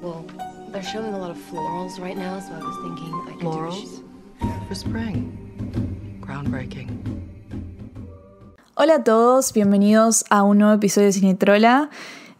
[0.00, 0.24] Well,
[0.72, 4.02] they're showing a lot of florals right now, so I was thinking I could Florals?
[4.66, 5.28] For spring.
[6.22, 6.88] Groundbreaking.
[8.76, 11.90] Hola a todos, bienvenidos a un nuevo episodio de Cinetrola.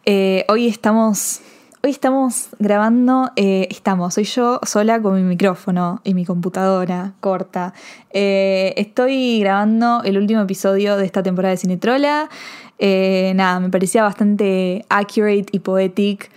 [0.07, 1.43] Eh, hoy estamos.
[1.83, 7.75] Hoy estamos grabando, eh, estamos, soy yo sola con mi micrófono y mi computadora corta.
[8.11, 12.31] Eh, estoy grabando el último episodio de esta temporada de Cinetrola.
[12.79, 16.31] Eh, nada, me parecía bastante accurate y poetic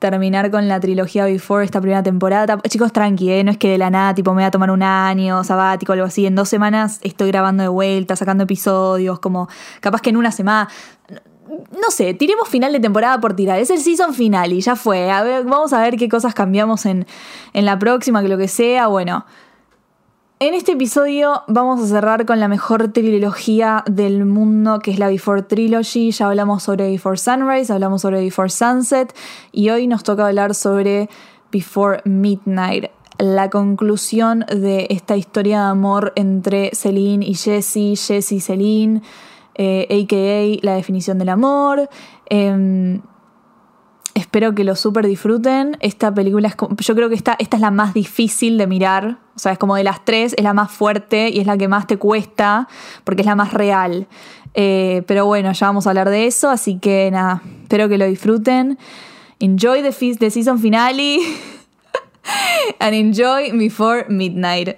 [0.00, 2.58] terminar con la trilogía Before esta primera temporada.
[2.68, 3.44] Chicos, tranqui, ¿eh?
[3.44, 5.94] no es que de la nada, tipo, me voy a tomar un año sabático o
[5.94, 6.26] algo así.
[6.26, 9.48] En dos semanas estoy grabando de vuelta, sacando episodios, como
[9.80, 10.68] capaz que en una semana.
[11.48, 13.58] No sé, tiremos final de temporada por tirar.
[13.58, 15.06] Es el season final y ya fue.
[15.44, 17.06] Vamos a ver qué cosas cambiamos en,
[17.52, 18.86] en la próxima, que lo que sea.
[18.86, 19.26] Bueno,
[20.42, 25.08] en este episodio vamos a cerrar con la mejor trilogía del mundo, que es la
[25.08, 26.12] Before Trilogy.
[26.12, 29.14] Ya hablamos sobre Before Sunrise, hablamos sobre Before Sunset
[29.52, 31.10] y hoy nos toca hablar sobre
[31.52, 32.86] Before Midnight.
[33.18, 39.02] La conclusión de esta historia de amor entre Celine y Jesse, Jesse y Celine,
[39.56, 40.66] eh, a.k.a.
[40.66, 41.90] la definición del amor.
[42.30, 43.02] Em,
[44.30, 45.76] espero que lo súper disfruten.
[45.80, 49.18] Esta película es como, yo creo que esta, esta es la más difícil de mirar.
[49.34, 51.66] O sea, es como de las tres, es la más fuerte y es la que
[51.66, 52.68] más te cuesta
[53.02, 54.06] porque es la más real.
[54.54, 58.06] Eh, pero bueno, ya vamos a hablar de eso, así que nada, espero que lo
[58.06, 58.78] disfruten.
[59.40, 61.18] Enjoy the, the season finale
[62.78, 64.76] and enjoy Before Midnight.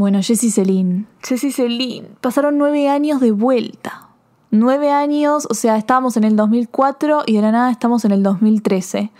[0.00, 1.04] Bueno, Jessie Celine.
[1.22, 2.08] Jessie Celine.
[2.22, 4.08] Pasaron nueve años de vuelta.
[4.50, 8.22] Nueve años, o sea, estábamos en el 2004 y de la nada estamos en el
[8.22, 9.10] 2013.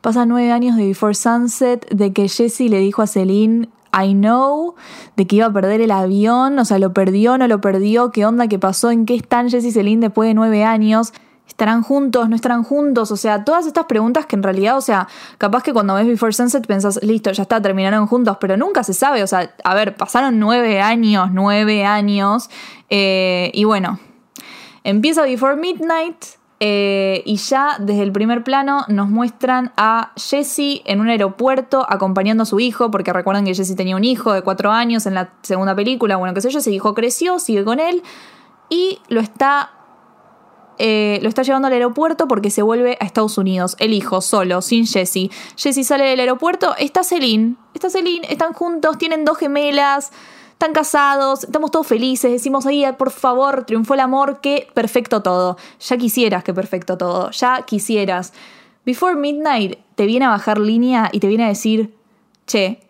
[0.00, 4.74] Pasan nueve años de Before Sunset, de que Jessie le dijo a Celine, I know,
[5.16, 8.26] de que iba a perder el avión, o sea, lo perdió, no lo perdió, qué
[8.26, 11.12] onda, qué pasó, en qué están Jessie y Celine después de nueve años.
[11.46, 12.28] ¿Estarán juntos?
[12.28, 13.10] ¿No estarán juntos?
[13.10, 15.08] O sea, todas estas preguntas que en realidad, o sea,
[15.38, 18.92] capaz que cuando ves Before Sunset pensás, listo, ya está, terminaron juntos, pero nunca se
[18.92, 19.22] sabe.
[19.22, 22.50] O sea, a ver, pasaron nueve años, nueve años.
[22.90, 23.98] eh, y bueno,
[24.84, 26.16] empieza Before Midnight.
[26.58, 32.44] eh, y ya desde el primer plano nos muestran a Jesse en un aeropuerto acompañando
[32.44, 35.30] a su hijo, porque recuerdan que Jesse tenía un hijo de cuatro años en la
[35.42, 38.02] segunda película, bueno, qué sé yo, ese hijo creció, sigue con él
[38.70, 39.70] y lo está
[40.78, 43.76] eh, lo está llevando al aeropuerto porque se vuelve a Estados Unidos.
[43.78, 45.30] El hijo, solo, sin Jesse.
[45.56, 47.56] Jesse sale del aeropuerto, está Celine.
[47.74, 50.12] Está Celine, están juntos, tienen dos gemelas,
[50.52, 52.30] están casados, estamos todos felices.
[52.30, 55.56] Decimos ahí, por favor, triunfó el amor, que perfecto todo.
[55.80, 58.32] Ya quisieras que perfecto todo, ya quisieras.
[58.84, 61.94] Before Midnight te viene a bajar línea y te viene a decir,
[62.46, 62.85] che,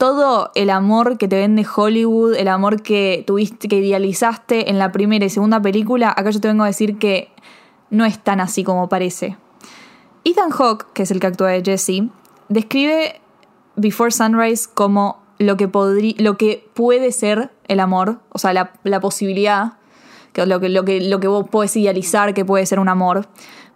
[0.00, 4.92] todo el amor que te vende Hollywood, el amor que tuviste, que idealizaste en la
[4.92, 7.28] primera y segunda película, acá yo te vengo a decir que
[7.90, 9.36] no es tan así como parece.
[10.24, 12.04] Ethan Hawke, que es el que actúa de Jesse,
[12.48, 13.20] describe
[13.76, 15.68] Before Sunrise como lo que,
[16.16, 19.74] lo que puede ser el amor, o sea, la, la posibilidad,
[20.32, 23.28] que lo, que, lo, que, lo que vos podés idealizar que puede ser un amor.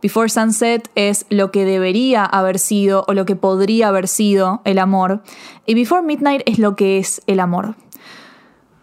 [0.05, 4.79] Before Sunset es lo que debería haber sido o lo que podría haber sido el
[4.79, 5.23] amor.
[5.65, 7.75] Y Before Midnight es lo que es el amor.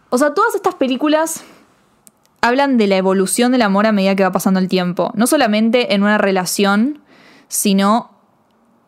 [0.09, 1.43] O sea, todas estas películas
[2.41, 5.11] hablan de la evolución del amor a medida que va pasando el tiempo.
[5.13, 7.03] No solamente en una relación,
[7.47, 8.09] sino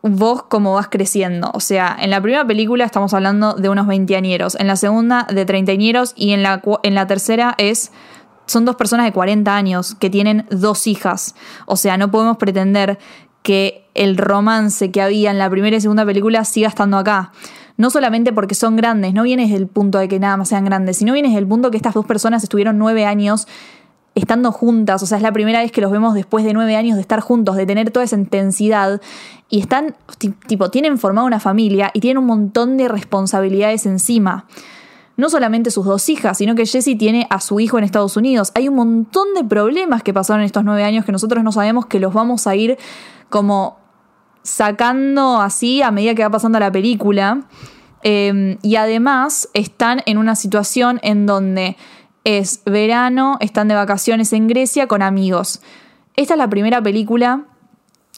[0.01, 1.51] vos cómo vas creciendo.
[1.53, 5.45] O sea, en la primera película estamos hablando de unos veinteañeros, en la segunda de
[5.45, 7.91] treintañeros y en la, en la tercera es
[8.45, 11.35] son dos personas de 40 años que tienen dos hijas.
[11.65, 12.99] O sea, no podemos pretender
[13.41, 17.31] que el romance que había en la primera y segunda película siga estando acá.
[17.75, 20.63] No solamente porque son grandes, no viene desde el punto de que nada más sean
[20.65, 23.47] grandes, sino viene desde el punto que estas dos personas estuvieron nueve años
[24.15, 26.97] estando juntas, o sea, es la primera vez que los vemos después de nueve años
[26.97, 29.01] de estar juntos, de tener toda esa intensidad,
[29.49, 34.45] y están, ti- tipo, tienen formado una familia y tienen un montón de responsabilidades encima.
[35.15, 38.51] No solamente sus dos hijas, sino que Jesse tiene a su hijo en Estados Unidos.
[38.55, 41.85] Hay un montón de problemas que pasaron en estos nueve años que nosotros no sabemos
[41.85, 42.77] que los vamos a ir
[43.29, 43.77] como
[44.41, 47.41] sacando así a medida que va pasando la película.
[48.01, 51.77] Eh, y además están en una situación en donde
[52.23, 55.61] es verano, están de vacaciones en Grecia con amigos.
[56.15, 57.45] Esta es la primera película,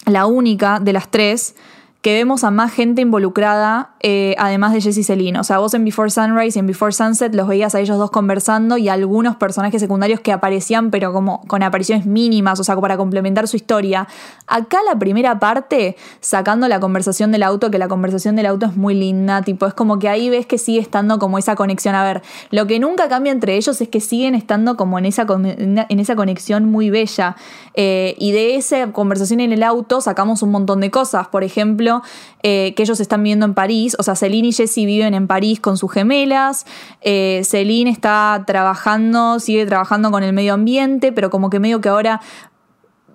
[0.05, 1.55] la única de las tres,
[2.05, 5.39] que vemos a más gente involucrada, eh, además de Jesse Celine.
[5.39, 8.11] O sea, vos en Before Sunrise y en Before Sunset los veías a ellos dos
[8.11, 12.95] conversando y algunos personajes secundarios que aparecían, pero como con apariciones mínimas, o sea, para
[12.95, 14.07] complementar su historia.
[14.45, 18.75] Acá la primera parte, sacando la conversación del auto, que la conversación del auto es
[18.75, 21.95] muy linda, tipo, es como que ahí ves que sigue estando como esa conexión.
[21.95, 25.25] A ver, lo que nunca cambia entre ellos es que siguen estando como en esa,
[25.27, 27.35] en esa conexión muy bella.
[27.73, 31.29] Eh, y de esa conversación en el auto sacamos un montón de cosas.
[31.29, 31.94] Por ejemplo,
[32.43, 33.95] eh, que ellos están viviendo en París.
[33.99, 36.65] O sea, Celine y Jessie viven en París con sus gemelas.
[37.01, 41.89] Eh, Celine está trabajando, sigue trabajando con el medio ambiente, pero como que medio que
[41.89, 42.21] ahora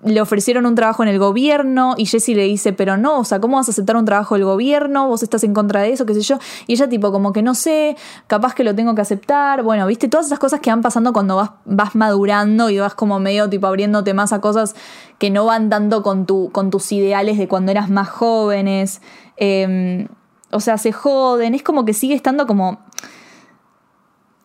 [0.03, 3.39] le ofrecieron un trabajo en el gobierno y Jessie le dice, pero no, o sea,
[3.39, 5.07] ¿cómo vas a aceptar un trabajo del gobierno?
[5.07, 6.39] Vos estás en contra de eso, qué sé yo.
[6.67, 7.95] Y ella tipo como que no sé,
[8.27, 9.63] capaz que lo tengo que aceptar.
[9.63, 13.19] Bueno, viste, todas esas cosas que van pasando cuando vas, vas madurando y vas como
[13.19, 14.75] medio tipo abriéndote más a cosas
[15.19, 19.01] que no van dando con, tu, con tus ideales de cuando eras más jóvenes.
[19.37, 20.07] Em,
[20.51, 22.79] o sea, se joden, es como que sigue estando como...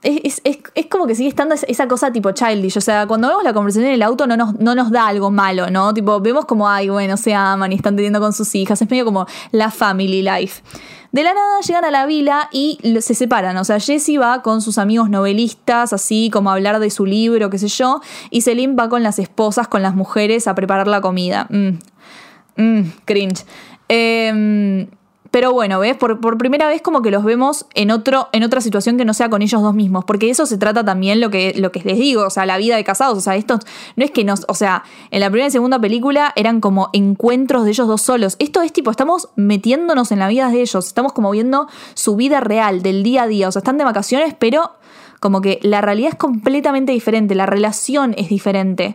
[0.06, 0.40] Es,
[0.88, 2.76] como que sigue estando esa cosa tipo childish.
[2.76, 5.32] O sea, cuando vemos la conversación en el auto no nos, no nos da algo
[5.32, 5.92] malo, ¿no?
[5.92, 8.80] Tipo, vemos como, ay, bueno, se aman y están teniendo con sus hijas.
[8.80, 10.62] Es medio como la family life.
[11.10, 13.56] De la nada llegan a la vila y se separan.
[13.56, 17.50] O sea, Jessie va con sus amigos novelistas, así como a hablar de su libro,
[17.50, 18.00] qué sé yo.
[18.30, 21.48] Y Celine va con las esposas, con las mujeres, a preparar la comida.
[21.50, 23.44] Mmm, cringe.
[23.88, 24.86] Eh,
[25.30, 25.96] pero bueno, ¿ves?
[25.96, 29.28] Por, primera vez como que los vemos en, otro, en otra situación que no sea
[29.28, 32.26] con ellos dos mismos, porque eso se trata también lo que, lo que les digo,
[32.26, 33.58] o sea, la vida de casados, o sea, esto
[33.96, 37.64] no es que nos, o sea, en la primera y segunda película eran como encuentros
[37.64, 41.12] de ellos dos solos, esto es tipo, estamos metiéndonos en la vida de ellos, estamos
[41.12, 44.72] como viendo su vida real, del día a día, o sea, están de vacaciones, pero
[45.20, 48.94] como que la realidad es completamente diferente, la relación es diferente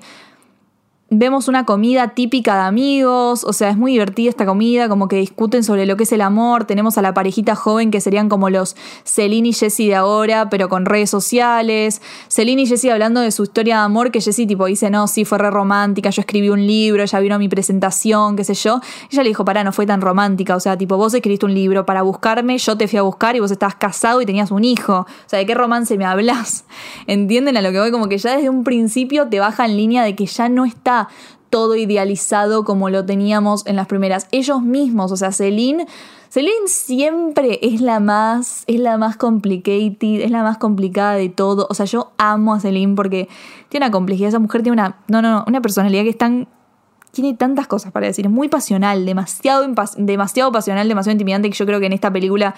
[1.14, 5.18] vemos una comida típica de amigos, o sea, es muy divertida esta comida, como que
[5.18, 8.50] discuten sobre lo que es el amor, tenemos a la parejita joven que serían como
[8.50, 13.32] los Celine y Jessie de ahora, pero con redes sociales, Celine y Jessie hablando de
[13.32, 16.48] su historia de amor, que Jessie tipo dice, no, sí, fue re romántica, yo escribí
[16.48, 18.80] un libro, ella vino a mi presentación, qué sé yo,
[19.12, 21.86] ella le dijo, pará, no fue tan romántica, o sea, tipo, vos escribiste un libro
[21.86, 25.00] para buscarme, yo te fui a buscar y vos estabas casado y tenías un hijo,
[25.00, 26.64] o sea, ¿de qué romance me hablas?
[27.06, 27.92] ¿Entienden a lo que voy?
[27.92, 31.01] Como que ya desde un principio te baja en línea de que ya no está
[31.50, 34.28] todo idealizado como lo teníamos en las primeras.
[34.32, 35.86] Ellos mismos, o sea, Celine,
[36.30, 41.68] Celine siempre es la más, es la más complicated, es la más complicada de todo.
[41.70, 43.28] O sea, yo amo a Celine porque
[43.70, 44.30] tiene una complejidad.
[44.30, 46.48] Esa mujer tiene una, no, no, no, una personalidad que es tan
[47.12, 51.66] tiene tantas cosas para decir, es muy pasional, demasiado, demasiado pasional, demasiado intimidante que yo
[51.66, 52.56] creo que en esta película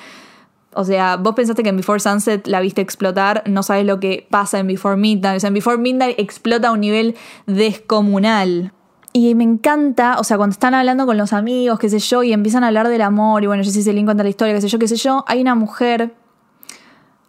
[0.75, 4.27] o sea, vos pensaste que en Before Sunset la viste explotar, no sabes lo que
[4.29, 5.37] pasa en Before Midnight.
[5.37, 7.15] O sea, en Before Midnight explota a un nivel
[7.45, 8.73] descomunal.
[9.13, 12.33] Y me encanta, o sea, cuando están hablando con los amigos, qué sé yo, y
[12.33, 14.67] empiezan a hablar del amor, y bueno, yo si se cuenta la historia, qué sé
[14.67, 16.15] yo, qué sé yo, hay una mujer,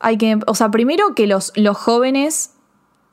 [0.00, 2.53] hay que, o sea, primero que los, los jóvenes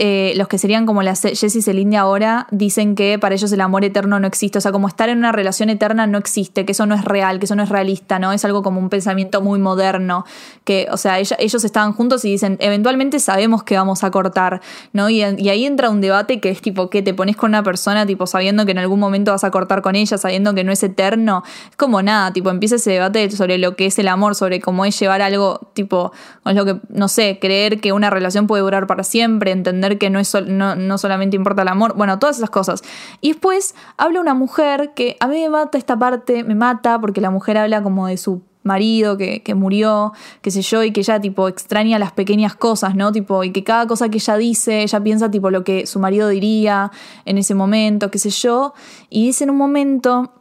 [0.04, 3.62] eh, los que serían como las Jessie y Celine ahora, dicen que para ellos el
[3.62, 4.58] amor eterno no existe.
[4.58, 7.38] O sea, como estar en una relación eterna no existe, que eso no es real,
[7.38, 8.34] que eso no es realista, ¿no?
[8.34, 10.26] Es algo como un pensamiento muy moderno.
[10.64, 14.62] Que, o sea, ellos estaban juntos y dicen, eventualmente sabemos que vamos a cortar,
[14.92, 15.08] ¿no?
[15.08, 18.26] Y, ahí entra un debate que es tipo, que te pones con una persona, tipo,
[18.26, 21.44] sabiendo que en algún momento vas a cortar con ella, sabiendo que no es eterno.
[21.70, 24.84] Es como nada, tipo, empieza ese debate sobre lo que es el amor, sobre cómo
[24.84, 26.12] es llevar algo, tipo,
[26.42, 30.10] con lo que, no sé, creer que una relación puede durar para siempre, entender que
[30.10, 32.82] no, es no, solamente importa el amor, bueno, todas esas cosas.
[33.22, 37.22] Y después habla una mujer que a mí me mata esta parte, me mata porque
[37.22, 41.02] la mujer habla como de su marido que, que, murió, qué sé yo, y que
[41.02, 43.12] ella tipo extraña las pequeñas cosas, ¿no?
[43.12, 46.30] Tipo, y que cada cosa que ella dice, ella piensa tipo lo que su marido
[46.30, 46.92] diría
[47.26, 48.74] en ese momento, qué sé yo,
[49.10, 50.34] y dice en un momento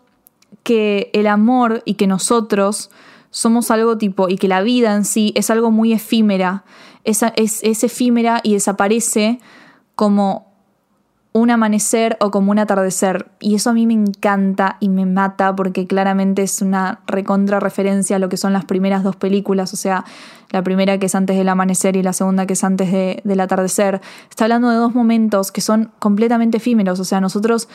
[0.63, 2.91] que el amor y que nosotros
[3.31, 6.65] somos algo tipo, y que la vida en sí es algo muy efímera,
[7.05, 9.41] es, es, efímera y desaparece
[9.95, 10.51] como
[11.33, 13.31] un amanecer o como un atardecer.
[13.39, 18.17] Y eso a mí me encanta y me mata porque claramente es una recontra referencia
[18.17, 20.05] a lo que son las primeras dos películas, o sea,
[20.51, 24.01] la primera que es antes del amanecer y la segunda que es antes del atardecer.
[24.29, 27.69] Está hablando de dos momentos que son completamente efímeros, o sea, nosotros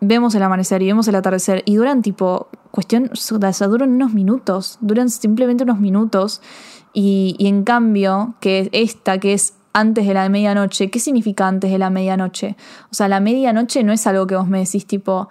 [0.00, 3.16] vemos el amanecer y vemos el atardecer y duran tipo, cuestión, o
[3.52, 6.40] sea, duran unos minutos, duran simplemente unos minutos
[6.94, 11.78] y, en cambio, que esta, que es antes de la medianoche, ¿qué significa antes de
[11.78, 12.56] la medianoche?
[12.90, 15.28] O sea, la medianoche no es algo que vos me decís tipo,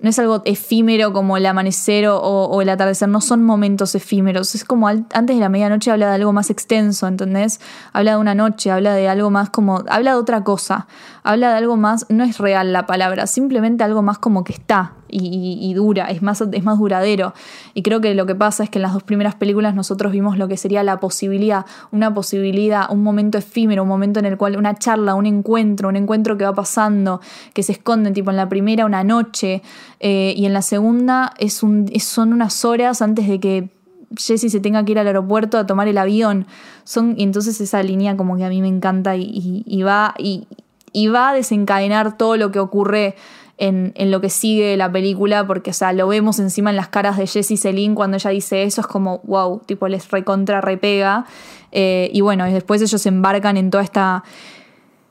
[0.00, 4.64] no es algo efímero como el amanecer o, el atardecer, no son momentos efímeros, es
[4.64, 7.58] como antes de la medianoche habla de algo más extenso, ¿entendés?
[7.94, 10.86] Habla de una noche, habla de algo más como, habla de otra cosa,
[11.22, 14.92] habla de algo más, no es real la palabra, simplemente algo más como que está
[15.22, 17.32] y, y dura, es más, es más duradero.
[17.74, 20.36] Y creo que lo que pasa es que en las dos primeras películas nosotros vimos
[20.38, 24.56] lo que sería la posibilidad, una posibilidad, un momento efímero, un momento en el cual
[24.56, 27.20] una charla, un encuentro, un encuentro que va pasando,
[27.52, 29.62] que se esconde, tipo en la primera una noche
[30.00, 33.68] eh, y en la segunda es un, son unas horas antes de que
[34.16, 36.46] Jesse se tenga que ir al aeropuerto a tomar el avión.
[36.84, 40.14] Son, y entonces esa línea como que a mí me encanta y, y- y va,
[40.18, 40.46] y,
[40.92, 43.16] y va a desencadenar todo lo que ocurre
[43.58, 46.88] en, en lo que sigue la película, porque, o sea, lo vemos encima en las
[46.88, 51.26] caras de Jessie Celine cuando ella dice eso, es como, wow, tipo, les recontra repega.
[51.70, 54.24] Eh, y bueno, y después ellos se embarcan en toda esta.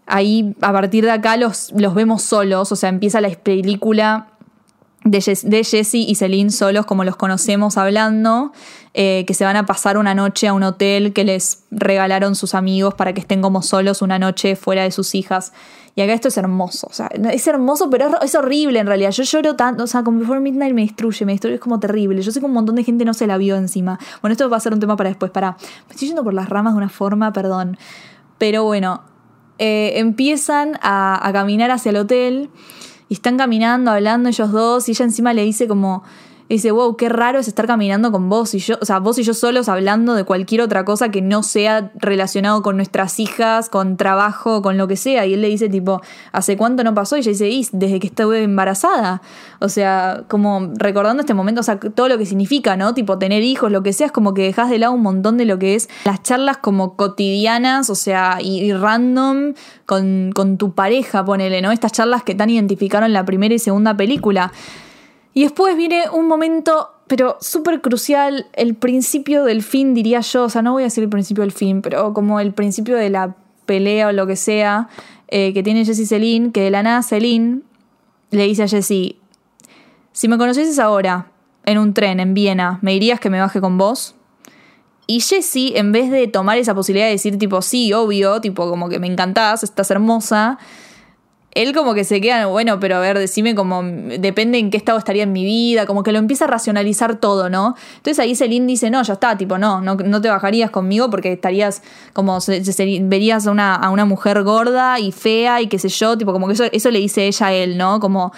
[0.06, 4.33] Ahí, a partir de acá, los, los vemos solos, o sea, empieza la película
[5.04, 8.52] de, Jess- de Jesse y Celine solos como los conocemos hablando,
[8.94, 12.54] eh, que se van a pasar una noche a un hotel que les regalaron sus
[12.54, 15.54] amigos para que estén como solos una noche fuera de sus hijas.
[15.96, 19.12] Y acá esto es hermoso, o sea, es hermoso, pero es, horrible en realidad.
[19.12, 22.20] Yo lloro tanto, o sea, como Before Midnight me destruye, me destruye, es como terrible.
[22.24, 24.00] Yo sé que un montón de gente no se la vio encima.
[24.22, 25.52] Bueno, esto va a ser un tema para después, para.
[25.52, 27.78] Me estoy yendo por las ramas de una forma, perdón.
[28.40, 29.04] Pero bueno,
[29.60, 32.50] eh, empiezan a caminar hacia el hotel
[33.10, 36.04] y están caminando, hablando ellos dos, y ella encima le dice como,
[36.50, 39.24] dice, wow, qué raro es estar caminando con vos y yo, o sea, vos y
[39.24, 43.98] yo solos hablando de cualquier otra cosa que no sea relacionado con nuestras hijas, con
[43.98, 45.26] trabajo, con lo que sea.
[45.26, 47.18] Y él le dice tipo, ¿hace cuánto no pasó?
[47.18, 49.22] Y ella dice, "Y, desde que estuve embarazada.
[49.60, 52.94] O sea, como recordando este momento, o sea, todo lo que significa, ¿no?
[52.94, 55.46] Tipo, tener hijos, lo que sea, es como que dejas de lado un montón de
[55.46, 59.54] lo que es las charlas como cotidianas, o sea, y, y random
[59.86, 61.72] con, con tu pareja, ponele, ¿no?
[61.72, 64.52] Estas charlas que tan identificaron la primera y segunda película.
[65.34, 70.44] Y después viene un momento, pero súper crucial, el principio del fin, diría yo.
[70.44, 73.10] O sea, no voy a decir el principio del fin, pero como el principio de
[73.10, 73.36] la
[73.66, 74.90] pelea o lo que sea
[75.30, 77.62] eh, que tiene Jessie Celine, que de la nada Celine
[78.30, 79.18] le dice a Jessie,
[80.12, 81.32] si me conocieses ahora,
[81.66, 84.16] en un tren, en Viena, ¿me dirías que me baje con vos?
[85.08, 88.90] Y Jessie, en vez de tomar esa posibilidad de decir tipo, sí, obvio, tipo como
[88.90, 90.60] que me encantás, estás hermosa,
[91.56, 94.98] él como que se queda, bueno, pero a ver, decime como, depende en qué estado
[94.98, 97.76] estaría en mi vida, como que lo empieza a racionalizar todo, ¿no?
[97.98, 101.32] Entonces ahí Celine dice, no, ya está, tipo, no, no, no te bajarías conmigo porque
[101.32, 101.82] estarías
[102.14, 105.90] como, se- se- verías a una, a una mujer gorda y fea y qué sé
[105.90, 108.00] yo, tipo, como que eso, eso le dice ella a él, ¿no?
[108.00, 108.32] Como,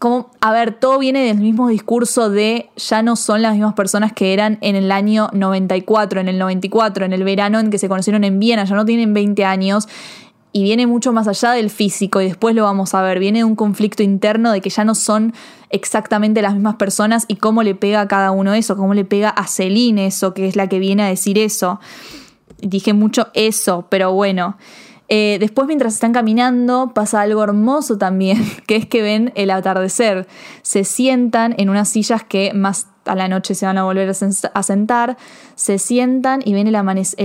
[0.00, 4.12] como, a ver, todo viene del mismo discurso de ya no son las mismas personas
[4.12, 7.88] que eran en el año 94, en el 94, en el verano en que se
[7.88, 9.86] conocieron en Viena, ya no tienen 20 años
[10.56, 13.44] y viene mucho más allá del físico y después lo vamos a ver, viene de
[13.44, 15.34] un conflicto interno de que ya no son
[15.68, 19.28] exactamente las mismas personas y cómo le pega a cada uno eso, cómo le pega
[19.28, 21.78] a Celine eso, que es la que viene a decir eso.
[22.62, 24.56] Dije mucho eso, pero bueno.
[25.10, 30.26] Eh, después mientras están caminando pasa algo hermoso también, que es que ven el atardecer.
[30.62, 34.12] Se sientan en unas sillas que más a la noche se van a volver a
[34.12, 35.18] sen- a sentar,
[35.54, 36.74] se sientan y ven el,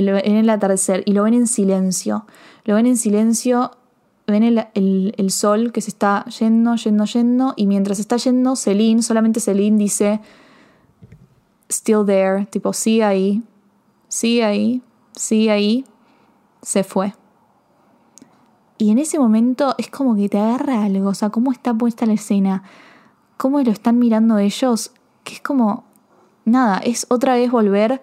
[0.10, 2.26] el atardecer y lo ven en silencio.
[2.66, 3.72] Lo ven en silencio,
[4.28, 8.56] ven el, el- el sol que se está yendo, yendo, yendo y mientras está yendo,
[8.56, 10.22] Celine, solamente Celine dice,
[11.70, 13.44] still there, tipo, sigue ahí,
[14.08, 14.82] sigue ahí,
[15.16, 15.86] sigue ahí,
[16.62, 17.14] se fue.
[18.78, 22.06] Y en ese momento es como que te agarra algo, o sea, cómo está puesta
[22.06, 22.64] la escena,
[23.38, 24.92] cómo lo están mirando ellos,
[25.24, 25.84] que es como,
[26.46, 28.02] nada, es otra vez volver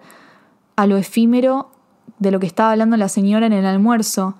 [0.75, 1.71] a lo efímero
[2.19, 4.35] de lo que estaba hablando la señora en el almuerzo.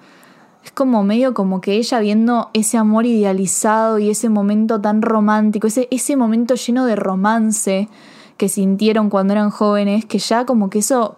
[0.64, 5.68] Es como medio como que ella viendo ese amor idealizado y ese momento tan romántico,
[5.68, 7.90] ese, ese momento lleno de romance
[8.38, 11.18] que sintieron cuando eran jóvenes, que ya como que eso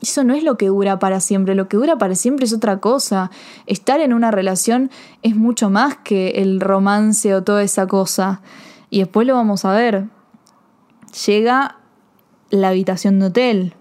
[0.00, 2.80] eso no es lo que dura para siempre, lo que dura para siempre es otra
[2.80, 3.30] cosa.
[3.66, 4.90] Estar en una relación
[5.22, 8.42] es mucho más que el romance o toda esa cosa.
[8.90, 10.06] Y después lo vamos a ver.
[11.26, 11.78] Llega
[12.50, 13.74] la habitación de hotel.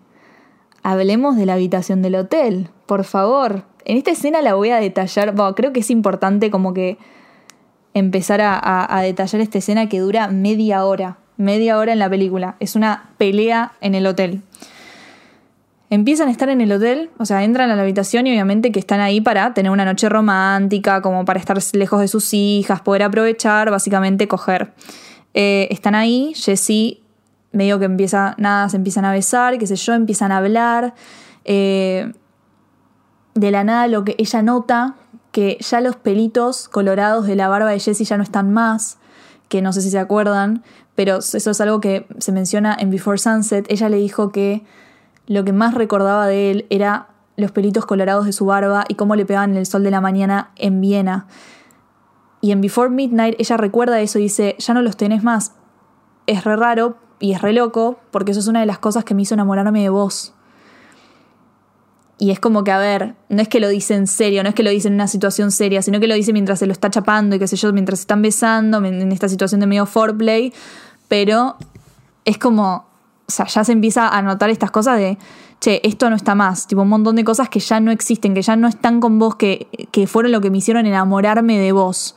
[0.87, 3.63] Hablemos de la habitación del hotel, por favor.
[3.85, 6.99] En esta escena la voy a detallar, bueno, creo que es importante como que
[7.95, 12.55] empezar a, detallar esta escena que dura media hora, media hora en la película.
[12.59, 14.43] Es una pelea en el hotel.
[15.89, 18.77] Empiezan a estar en el hotel, o sea, entran a la habitación y obviamente que
[18.77, 23.01] están ahí para tener una noche romántica, como para estar lejos de sus hijas, poder
[23.01, 24.71] aprovechar, básicamente coger.
[25.33, 27.01] Eh, están ahí, Jessie
[27.55, 30.93] medio que empieza, nada, se empiezan a besar, qué sé yo, empiezan a hablar.
[31.45, 32.11] eh,
[33.35, 34.95] de la nada lo que ella nota,
[35.31, 38.97] que ya los pelitos colorados de la barba de Jessie ya no están más,
[39.49, 40.63] que no sé si se acuerdan,
[40.95, 43.65] pero eso es algo que se menciona en Before Sunset.
[43.69, 44.63] Ella le dijo que
[45.27, 49.15] lo que más recordaba de él era los pelitos colorados de su barba y cómo
[49.17, 51.27] le pegaban el sol de la mañana en Viena.
[52.39, 55.53] Y en Before Midnight ella recuerda eso y dice, ya no los tenés más.
[56.27, 59.13] Es re raro y es re loco porque eso es una de las cosas que
[59.13, 60.33] me hizo enamorarme de vos.
[62.17, 64.55] Y es como que, a ver, no es que lo dice en serio, no es
[64.55, 66.89] que lo dice en una situación seria, sino que lo dice mientras se lo está
[66.89, 70.53] chapando y qué sé yo, mientras se están besando, en esta situación de medio foreplay.
[71.09, 71.57] Pero
[72.23, 72.85] es como,
[73.27, 75.17] o sea, ya se empieza a notar estas cosas de,
[75.59, 76.67] che, esto no está más.
[76.67, 79.35] Tipo, un montón de cosas que ya no existen, que ya no están con vos,
[79.35, 82.15] que, que fueron lo que me hicieron enamorarme de vos.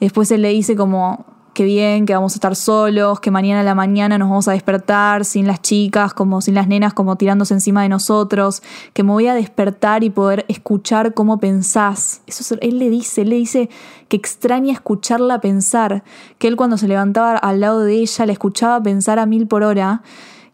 [0.00, 1.24] Después él le dice como,
[1.58, 4.52] qué bien, que vamos a estar solos, que mañana a la mañana nos vamos a
[4.52, 8.62] despertar sin las chicas, como sin las nenas, como tirándose encima de nosotros,
[8.92, 12.20] que me voy a despertar y poder escuchar cómo pensás.
[12.28, 13.70] Eso él le dice, él le dice
[14.06, 16.04] que extraña escucharla pensar,
[16.38, 19.64] que él cuando se levantaba al lado de ella le escuchaba pensar a mil por
[19.64, 20.02] hora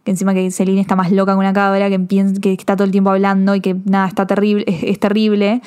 [0.05, 2.07] que encima que Celine está más loca que una cabra, que,
[2.41, 5.61] que está todo el tiempo hablando y que nada, está terrible, es terrible.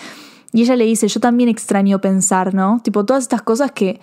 [0.51, 2.79] Y ella le dice, yo también extraño pensar, ¿no?
[2.83, 3.99] Tipo, todas estas cosas que,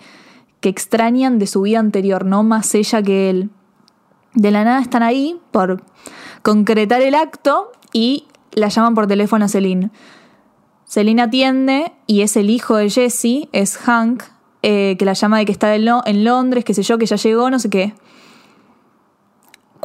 [0.61, 3.49] que extrañan de su vida anterior, no más ella que él.
[4.33, 5.83] De la nada están ahí por
[6.41, 9.91] concretar el acto y la llaman por teléfono a Celine.
[10.85, 14.23] Celine atiende y es el hijo de Jesse, es Hank,
[14.61, 17.49] eh, que la llama de que está en Londres, qué sé yo, que ya llegó,
[17.49, 17.93] no sé qué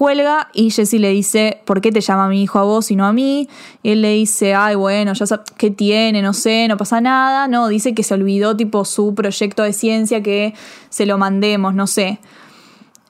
[0.01, 3.05] cuelga y Jessie le dice, ¿por qué te llama mi hijo a vos y no
[3.05, 3.51] a mí?
[3.83, 6.23] Y él le dice, ay, bueno, ya sabes, ¿qué tiene?
[6.23, 7.49] No sé, no pasa nada.
[7.49, 10.55] No, dice que se olvidó tipo su proyecto de ciencia, que
[10.89, 12.19] se lo mandemos, no sé.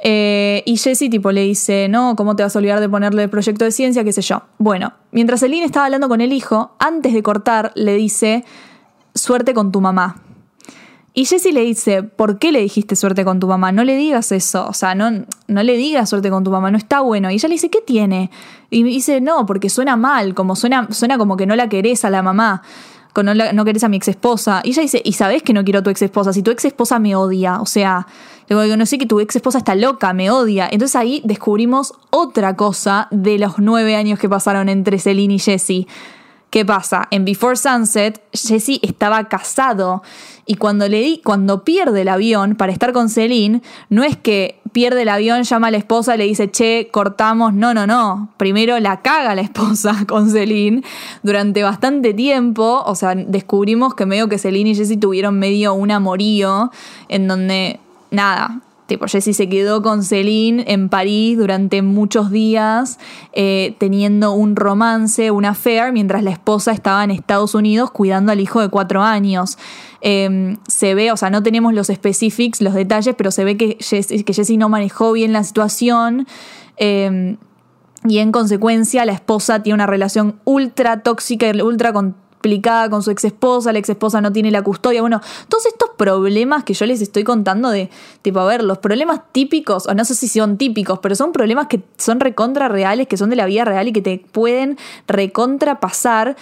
[0.02, 3.30] Eh, y Jessie tipo le dice, no, ¿cómo te vas a olvidar de ponerle el
[3.30, 4.02] proyecto de ciencia?
[4.02, 4.42] qué sé yo.
[4.59, 8.44] Bueno, mientras Celine estaba hablando con el hijo, antes de cortar, le dice,
[9.14, 10.16] suerte con tu mamá.
[11.12, 13.73] Y Jessie le dice, ¿por qué le dijiste suerte con tu mamá?
[13.73, 15.11] No le digas eso, o sea, no,
[15.49, 17.31] no le digas suerte con tu mamá, no está bueno.
[17.31, 18.31] Y ella le dice, ¿qué tiene?
[18.71, 22.11] Y dice, no, porque suena mal, como suena, suena como que no la querés a
[22.11, 22.62] la mamá,
[23.23, 24.61] no, no querés a mi ex esposa.
[24.64, 26.33] Y ella dice, ¿y sabes que no quiero a tu ex esposa?
[26.33, 28.07] Si tu ex esposa me odia, o sea,
[28.49, 30.69] digo, no sé que tu ex esposa está loca, me odia.
[30.71, 35.87] Entonces ahí descubrimos otra cosa de los nueve años que pasaron entre Celine y Jessie
[36.50, 37.07] ¿Qué pasa?
[37.12, 40.03] En Before Sunset, Jesse estaba casado
[40.46, 45.03] y cuando le cuando pierde el avión para estar con Celine, no es que pierde
[45.03, 47.55] el avión, llama a la esposa le dice, che, cortamos.
[47.55, 48.31] No, no, no.
[48.37, 50.83] Primero la caga la esposa con Celine
[51.22, 52.83] durante bastante tiempo.
[52.85, 56.72] O sea, descubrimos que medio que Celine y Jesse tuvieron medio un amorío
[57.09, 57.79] en donde,
[58.11, 62.98] nada, Tipo, Jessie se quedó con Celine en París durante muchos días,
[63.33, 68.40] eh, teniendo un romance, una affair, mientras la esposa estaba en Estados Unidos cuidando al
[68.40, 69.59] hijo de cuatro años.
[70.00, 73.76] Em, se ve, o sea, no tenemos los specifics, los detalles, pero se ve que
[73.79, 76.26] Jessie, que no manejó bien la situación.
[76.76, 77.37] Em,
[78.09, 83.03] y en consecuencia, la esposa tiene una relación ultra tóxica y ultra con explicada con
[83.03, 85.03] su ex esposa, la ex esposa no tiene la custodia.
[85.03, 87.90] Bueno, todos estos problemas que yo les estoy contando de,
[88.22, 91.66] tipo, a ver, los problemas típicos, o no sé si son típicos, pero son problemas
[91.66, 95.81] que son recontra reales, que son de la vida real y que te pueden recontra
[95.81, 96.37] pasar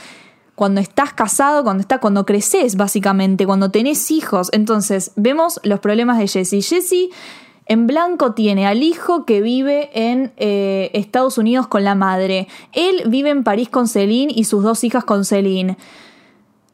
[0.55, 4.51] cuando estás casado, cuando estás, cuando creces, básicamente, cuando tenés hijos.
[4.53, 6.65] Entonces, vemos los problemas de Jesse.
[6.65, 7.11] Jesse
[7.69, 12.49] en blanco tiene al hijo que vive en eh, Estados Unidos con la madre.
[12.73, 15.77] Él vive en París con Celine y sus dos hijas con Celine.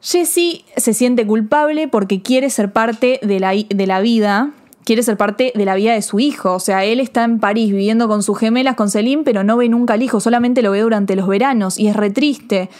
[0.00, 4.52] Jesse se siente culpable porque quiere ser parte de la, de la vida,
[4.84, 6.52] quiere ser parte de la vida de su hijo.
[6.52, 9.68] O sea, él está en París viviendo con sus gemelas, con Celine, pero no ve
[9.68, 12.70] nunca al hijo, solamente lo ve durante los veranos y es re triste.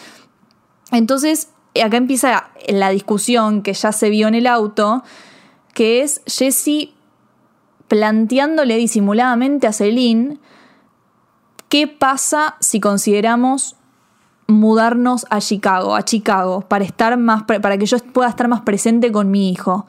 [0.92, 1.48] Entonces,
[1.82, 5.02] acá empieza la discusión que ya se vio en el auto,
[5.72, 6.93] que es Jesse
[7.94, 10.38] planteándole disimuladamente a Celine
[11.68, 13.76] qué pasa si consideramos
[14.48, 19.12] mudarnos a Chicago, a Chicago, para estar más para que yo pueda estar más presente
[19.12, 19.86] con mi hijo,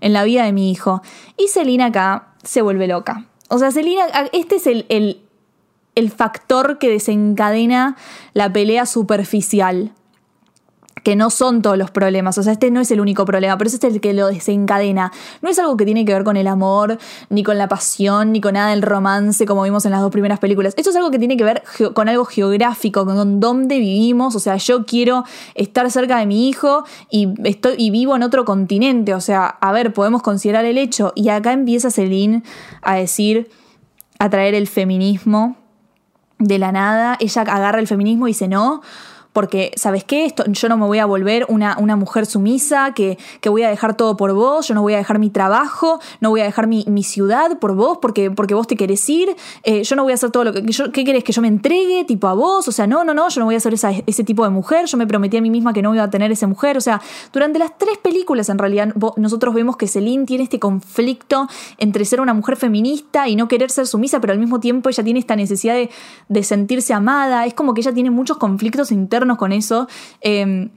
[0.00, 1.00] en la vida de mi hijo.
[1.36, 3.26] Y Celine acá se vuelve loca.
[3.48, 5.22] O sea, Celine, este es el, el,
[5.94, 7.94] el factor que desencadena
[8.32, 9.92] la pelea superficial
[11.02, 12.38] que no son todos los problemas.
[12.38, 15.12] O sea, este no es el único problema, pero este es el que lo desencadena.
[15.42, 16.98] No es algo que tiene que ver con el amor,
[17.30, 20.38] ni con la pasión, ni con nada del romance, como vimos en las dos primeras
[20.38, 20.74] películas.
[20.76, 24.34] Esto es algo que tiene que ver con algo geográfico, con dónde vivimos.
[24.34, 28.44] O sea, yo quiero estar cerca de mi hijo y, estoy, y vivo en otro
[28.44, 29.14] continente.
[29.14, 31.12] O sea, a ver, podemos considerar el hecho.
[31.14, 32.42] Y acá empieza Celine
[32.82, 33.50] a decir,
[34.18, 35.56] a traer el feminismo
[36.38, 37.16] de la nada.
[37.20, 38.80] Ella agarra el feminismo y dice, no
[39.34, 40.24] porque, ¿sabes qué?
[40.24, 43.68] Esto, yo no me voy a volver una, una mujer sumisa, que, que, voy a
[43.68, 46.68] dejar todo por vos, yo no voy a dejar mi trabajo, no voy a dejar
[46.68, 50.12] mi, mi ciudad por vos, porque, porque vos te querés ir, eh, yo no voy
[50.12, 50.62] a hacer todo lo que...
[50.62, 51.24] Yo, ¿Qué querés?
[51.24, 52.68] ¿Que yo me entregue tipo a vos?
[52.68, 54.96] O sea, no, no, no, yo no voy a ser ese tipo de mujer, yo
[54.96, 57.58] me prometí a mí misma que no iba a tener esa mujer, o sea, durante
[57.58, 62.34] las tres películas en realidad nosotros vemos que Celine tiene este conflicto entre ser una
[62.34, 65.74] mujer feminista y no querer ser sumisa, pero al mismo tiempo ella tiene esta necesidad
[65.74, 65.90] de,
[66.28, 69.88] de sentirse amada, es como que ella tiene muchos conflictos internos con eso.
[70.20, 70.68] Eh,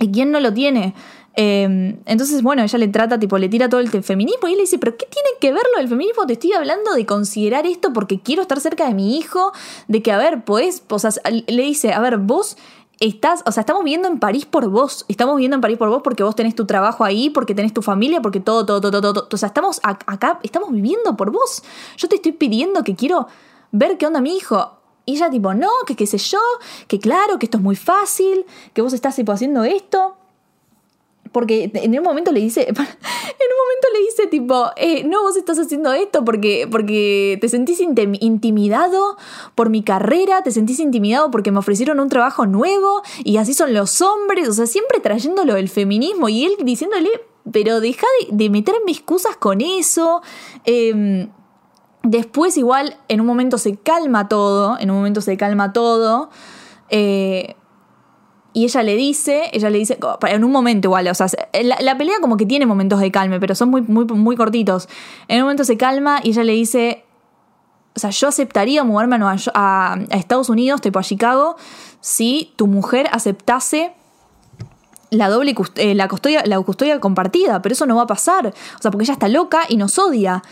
[0.00, 0.94] ¿Y quién no lo tiene?
[1.40, 4.78] Eh, entonces, bueno, ella le trata, tipo, le tira todo el feminismo y le dice,
[4.78, 6.26] pero ¿qué tiene que ver lo del feminismo?
[6.26, 9.52] Te estoy hablando de considerar esto porque quiero estar cerca de mi hijo,
[9.86, 12.56] de que, a ver, pues, o sea, le dice, a ver, vos
[12.98, 16.02] estás, o sea, estamos viviendo en París por vos, estamos viviendo en París por vos
[16.02, 19.12] porque vos tenés tu trabajo ahí, porque tenés tu familia, porque todo, todo, todo, todo,
[19.12, 19.28] todo.
[19.30, 21.62] o sea, estamos acá, estamos viviendo por vos.
[21.96, 23.28] Yo te estoy pidiendo que quiero
[23.70, 24.77] ver qué onda mi hijo.
[25.08, 26.38] Y ella tipo, no, que qué sé yo,
[26.86, 28.44] que claro, que esto es muy fácil,
[28.74, 30.16] que vos estás tipo haciendo esto.
[31.32, 35.38] Porque en un momento le dice, en un momento le dice tipo, eh, no, vos
[35.38, 39.16] estás haciendo esto porque, porque te sentís intimidado
[39.54, 43.72] por mi carrera, te sentís intimidado porque me ofrecieron un trabajo nuevo y así son
[43.72, 47.08] los hombres, o sea, siempre trayéndolo el feminismo y él diciéndole,
[47.50, 50.20] pero deja de, de meterme excusas con eso.
[50.66, 51.28] Eh,
[52.08, 56.30] Después igual en un momento se calma todo, en un momento se calma todo.
[56.88, 57.54] Eh,
[58.54, 61.26] y ella le dice, ella le dice, en un momento igual, o sea,
[61.62, 64.88] la, pelea como que tiene momentos de calme, pero son muy, muy, cortitos.
[65.28, 67.04] En un momento se calma y ella le dice,
[67.94, 71.56] o sea, yo aceptaría mudarme a, a, Estados Unidos, tipo a Chicago,
[72.00, 73.92] si tu mujer aceptase
[75.10, 78.46] la doble eh, la custodia, la custodia compartida, pero eso no va a pasar.
[78.46, 80.42] O sea, porque ella está loca y nos odia.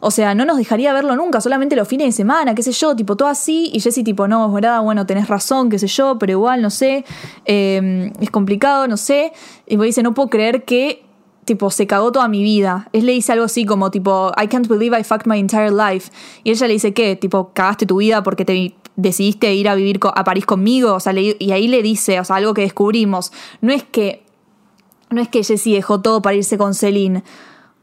[0.00, 2.94] O sea, no nos dejaría verlo nunca, solamente los fines de semana, qué sé yo,
[2.94, 3.70] tipo todo así.
[3.72, 6.70] Y Jesse tipo, no, es verdad, bueno, tenés razón, qué sé yo, pero igual, no
[6.70, 7.04] sé,
[7.44, 9.32] em, es complicado, no sé.
[9.66, 11.02] Y me dice, no puedo creer que,
[11.44, 12.88] tipo, se cagó toda mi vida.
[12.92, 16.10] Él le dice algo así como, tipo, I can't believe I fucked my entire life.
[16.44, 17.16] Y ella le dice, ¿qué?
[17.16, 20.94] Tipo, cagaste tu vida porque te decidiste ir a vivir a París conmigo.
[20.94, 23.32] O sea, y ahí le dice, o sea, algo que descubrimos.
[23.60, 24.24] No es que,
[25.10, 27.24] no es que Jesse dejó todo para irse con Celine.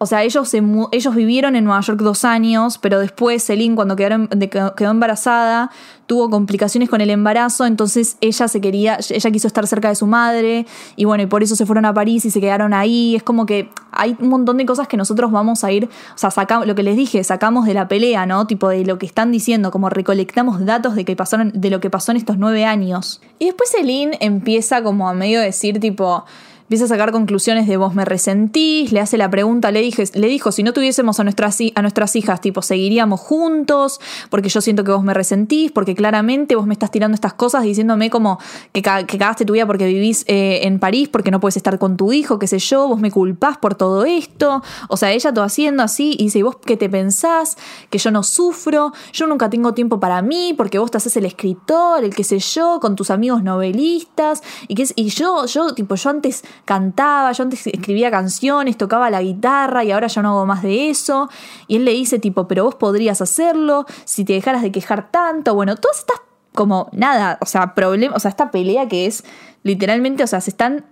[0.05, 4.27] O sea, ellos, ellos vivieron en Nueva York dos años, pero después Celine, cuando quedó,
[4.75, 5.71] quedó embarazada,
[6.05, 10.05] tuvo complicaciones con el embarazo, entonces ella se quería, ella quiso estar cerca de su
[10.05, 13.15] madre, y bueno, y por eso se fueron a París y se quedaron ahí.
[13.15, 16.29] Es como que hay un montón de cosas que nosotros vamos a ir, o sea,
[16.29, 18.45] sacamos, lo que les dije, sacamos de la pelea, ¿no?
[18.45, 21.89] Tipo de lo que están diciendo, como recolectamos datos de, que pasaron, de lo que
[21.89, 23.21] pasó en estos nueve años.
[23.39, 26.25] Y después Celine empieza como a medio decir, tipo,
[26.65, 30.27] empieza a sacar conclusiones de vos me resentís, le hace la pregunta, le, dije, le
[30.27, 34.01] dijo, si no tuviésemos a nuestras, a nuestras hijas, tipo, seguiríamos juntos,
[34.31, 37.61] porque yo siento que vos me resentís, porque claramente vos me estás tirando estas cosas
[37.61, 38.39] diciéndome como
[38.73, 41.97] que, que cagaste tu vida porque vivís eh, en París, porque no puedes estar con
[41.97, 44.63] tu hijo, qué sé yo, vos me culpás por todo esto.
[44.89, 47.57] O sea, ella todo haciendo así y dice, ¿y vos qué te pensás?
[47.91, 51.25] Que yo no sufro, yo nunca tengo tiempo para mí, porque vos te haces el
[51.25, 55.93] escritor, el qué sé yo, con tus amigos novelistas, y, que, y yo, yo, tipo,
[55.93, 60.45] yo antes cantaba, yo antes escribía canciones, tocaba la guitarra y ahora ya no hago
[60.45, 61.29] más de eso.
[61.67, 65.53] Y él le dice tipo, pero vos podrías hacerlo si te dejaras de quejar tanto.
[65.53, 66.21] Bueno, todas estas
[66.53, 69.25] como nada, o sea, problema, o sea, esta pelea que es
[69.63, 70.85] literalmente, o sea, se están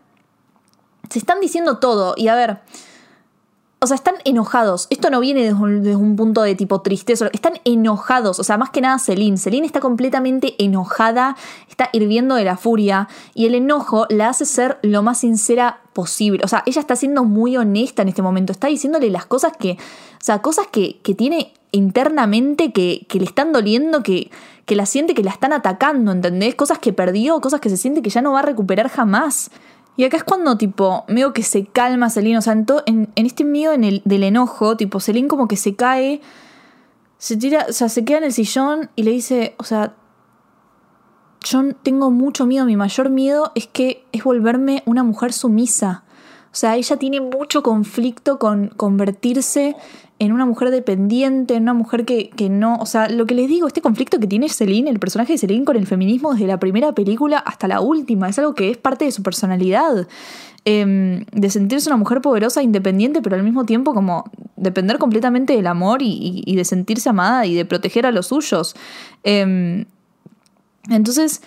[1.10, 2.60] se están diciendo todo y a ver,
[3.84, 4.88] o sea, están enojados.
[4.90, 7.30] Esto no viene desde un, punto de tipo tristeza.
[7.34, 8.40] Están enojados.
[8.40, 9.38] O sea, más que nada Celine.
[9.38, 11.36] Celine está completamente enojada.
[11.68, 13.10] Está hirviendo de la furia.
[13.34, 16.46] Y el enojo la hace ser lo más sincera posible.
[16.46, 18.54] O sea, ella está siendo muy honesta en este momento.
[18.54, 19.74] Está diciéndole las cosas que.
[19.74, 24.32] O sea, cosas que, tiene internamente que, que, le están doliendo, que,
[24.66, 26.56] que la siente que la están atacando, ¿entendés?
[26.56, 29.52] Cosas que perdió, cosas que se siente que ya no va a recuperar jamás.
[29.96, 32.38] Y acá es cuando, tipo, medio que se calma Celine.
[32.38, 32.54] O sea,
[32.86, 36.22] en, este miedo en el, del enojo, tipo, Celine como que se cae,
[37.18, 39.96] se tira, o sea, se queda en el sillón y le dice, o sea,
[41.42, 46.04] yo tengo mucho miedo, mi mayor miedo es que es volverme una mujer sumisa.
[46.52, 49.76] O sea, ella tiene mucho conflicto con convertirse
[50.20, 52.78] en una mujer dependiente, en una mujer que, que, no.
[52.78, 55.66] O sea, lo que les digo, este conflicto que tiene Celine, el personaje de Celine
[55.66, 59.06] con el feminismo desde la primera película hasta la última, es algo que es parte
[59.06, 60.08] de su personalidad.
[60.66, 65.68] Em, de sentirse una mujer poderosa, independiente, pero al mismo tiempo como depender completamente del
[65.68, 68.74] amor y, de sentirse amada y de proteger a los suyos.
[69.24, 69.86] Em,
[70.90, 71.42] entonces,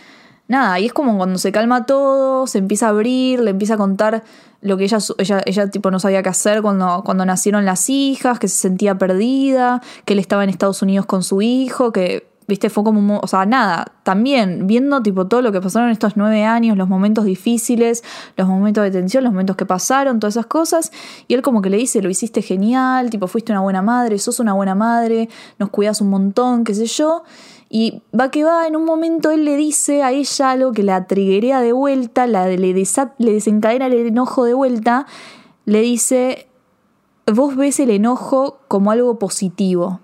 [0.48, 3.76] nada, y es como cuando se calma todo, se empieza a abrir, le empieza a
[3.78, 4.22] contar
[4.66, 8.38] lo que ella, ella, ella tipo no sabía qué hacer cuando, cuando nacieron las hijas,
[8.38, 12.70] que se sentía perdida, que él estaba en Estados Unidos con su hijo, que viste,
[12.70, 16.44] fue como, mo- o sea, nada, también viendo tipo todo lo que pasaron estos nueve
[16.44, 18.04] años, los momentos difíciles,
[18.36, 20.92] los momentos de tensión, los momentos que pasaron, todas esas cosas,
[21.26, 24.38] y él como que le dice, lo hiciste genial, tipo, fuiste una buena madre, sos
[24.38, 27.24] una buena madre, nos cuidas un montón, qué sé yo,
[27.68, 31.06] y va que va, en un momento él le dice a ella algo que la
[31.06, 35.06] triguea de vuelta, la, le, desa- le desencadena el enojo de vuelta,
[35.64, 36.46] le dice,
[37.32, 40.00] vos ves el enojo como algo positivo.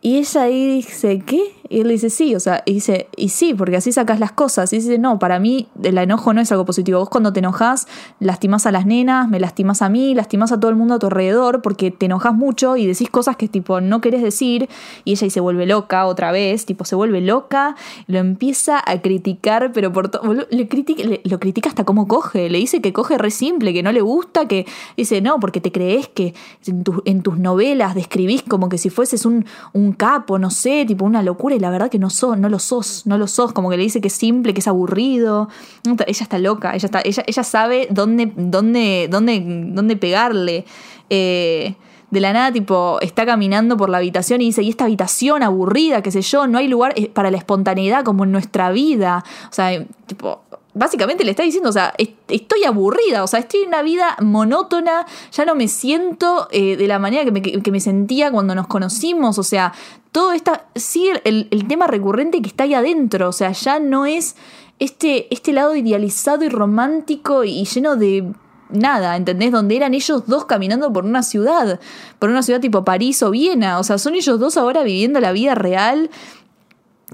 [0.00, 1.54] Y ella ahí dice, ¿qué?
[1.72, 4.70] Y él dice, sí, o sea, y dice, y sí, porque así sacas las cosas.
[4.74, 6.98] Y dice, no, para mí el enojo no es algo positivo.
[6.98, 7.88] Vos cuando te enojas,
[8.20, 11.06] lastimás a las nenas, me lastimás a mí, lastimás a todo el mundo a tu
[11.06, 14.68] alrededor, porque te enojas mucho y decís cosas que tipo no querés decir.
[15.04, 17.74] Y ella ahí se vuelve loca otra vez, tipo se vuelve loca,
[18.06, 22.50] lo empieza a criticar, pero por todo, le- lo critica hasta cómo coge.
[22.50, 25.72] Le dice que coge re simple, que no le gusta, que dice, no, porque te
[25.72, 26.34] crees que
[26.66, 30.84] en, tu- en tus novelas describís como que si fueses un, un capo, no sé,
[30.86, 33.52] tipo una locura, y la verdad que no sos, no lo sos, no lo sos,
[33.52, 35.48] como que le dice que es simple, que es aburrido.
[35.84, 40.64] Ella está loca, ella está, ella, ella sabe dónde, dónde, dónde, dónde pegarle.
[41.08, 41.76] Eh,
[42.10, 46.02] de la nada, tipo, está caminando por la habitación y dice, y esta habitación aburrida,
[46.02, 49.24] qué sé yo, no hay lugar eh, para la espontaneidad como en nuestra vida.
[49.48, 50.42] O sea, tipo,
[50.74, 54.16] básicamente le está diciendo, o sea, est- estoy aburrida, o sea, estoy en una vida
[54.20, 58.54] monótona, ya no me siento eh, de la manera que me, que me sentía cuando
[58.54, 59.72] nos conocimos, o sea,
[60.12, 64.06] todo esta, sigue el, el tema recurrente que está ahí adentro, o sea, ya no
[64.06, 64.36] es
[64.78, 68.32] este, este lado idealizado y romántico y lleno de
[68.70, 69.52] nada, ¿entendés?
[69.52, 71.78] Donde eran ellos dos caminando por una ciudad,
[72.18, 75.32] por una ciudad tipo París o Viena, o sea, son ellos dos ahora viviendo la
[75.32, 76.10] vida real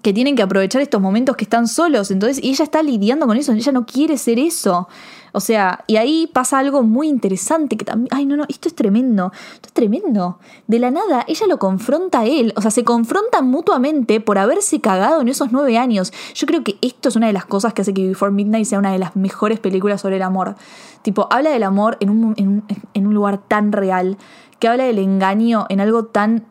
[0.02, 3.36] que tienen que aprovechar estos momentos que están solos, entonces, y ella está lidiando con
[3.36, 4.88] eso, ella no quiere ser eso.
[5.32, 8.74] O sea, y ahí pasa algo muy interesante que también, ay no, no, esto es
[8.74, 10.38] tremendo, esto es tremendo.
[10.66, 14.80] De la nada, ella lo confronta a él, o sea, se confrontan mutuamente por haberse
[14.80, 16.12] cagado en esos nueve años.
[16.34, 18.78] Yo creo que esto es una de las cosas que hace que Before Midnight sea
[18.78, 20.56] una de las mejores películas sobre el amor.
[21.02, 24.16] Tipo, habla del amor en un, en en un lugar tan real,
[24.58, 26.44] que habla del engaño en algo tan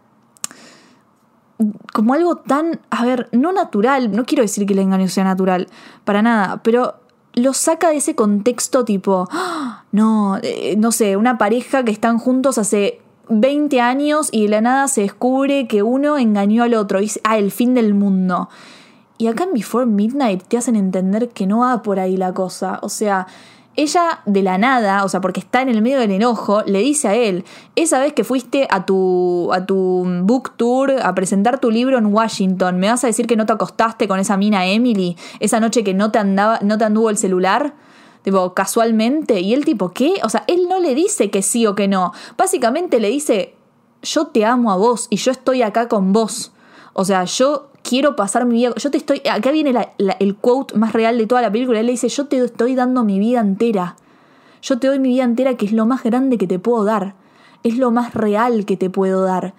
[1.94, 5.68] como algo tan, a ver, no natural, no quiero decir que el engaño sea natural,
[6.04, 6.96] para nada, pero
[7.34, 9.84] lo saca de ese contexto tipo, ¡ah!
[9.92, 14.62] no, eh, no sé, una pareja que están juntos hace 20 años y de la
[14.62, 18.50] nada se descubre que uno engañó al otro, y dice, ah, el fin del mundo.
[19.18, 22.80] Y acá en Before Midnight te hacen entender que no va por ahí la cosa,
[22.84, 23.28] o sea,
[23.78, 27.08] ella de la nada, o sea, porque está en el medio del enojo, le dice
[27.08, 31.70] a él, esa vez que fuiste a tu, a tu book tour a presentar tu
[31.70, 35.16] libro en Washington, ¿me vas a decir que no te acostaste con esa mina Emily?
[35.40, 37.76] Esa noche que no te, andaba, no te anduvo el celular?
[38.24, 39.40] Tipo, casualmente.
[39.40, 40.16] Y él tipo, ¿qué?
[40.24, 42.12] O sea, él no le dice que sí o que no.
[42.36, 43.54] Básicamente le dice,
[44.02, 46.52] yo te amo a vos y yo estoy acá con vos.
[47.00, 48.74] O sea, yo quiero pasar mi vida.
[48.76, 49.22] Yo te estoy.
[49.32, 49.72] Acá viene
[50.18, 51.80] el quote más real de toda la película.
[51.80, 53.98] Él le dice: Yo te estoy dando mi vida entera.
[54.64, 57.14] Yo te doy mi vida entera, que es lo más grande que te puedo dar.
[57.62, 59.54] Es lo más real que te puedo dar.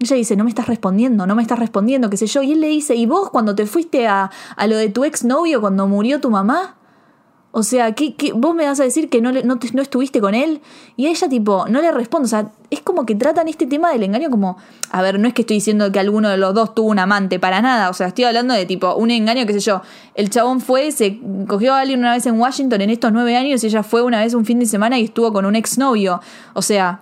[0.00, 2.42] Ella dice: No me estás respondiendo, no me estás respondiendo, qué sé yo.
[2.42, 5.60] Y él le dice: ¿Y vos cuando te fuiste a, a lo de tu exnovio
[5.60, 6.74] cuando murió tu mamá?
[7.52, 10.34] O sea, ¿qué, qué- vos me vas a decir que no, no, no estuviste con
[10.36, 10.60] él?
[10.96, 12.26] Y ella, tipo, no le responde.
[12.26, 14.56] O sea, es como que tratan este tema del engaño como.
[14.92, 17.40] A ver, no es que estoy diciendo que alguno de los dos tuvo un amante,
[17.40, 17.90] para nada.
[17.90, 19.82] O sea, estoy hablando de, tipo, un engaño, qué sé yo.
[20.14, 23.64] El chabón fue, se cogió a alguien una vez en Washington en estos nueve años
[23.64, 26.20] y ella fue una vez un fin de semana y estuvo con un exnovio.
[26.54, 27.00] O sea,